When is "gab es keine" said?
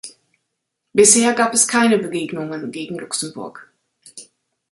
1.35-1.99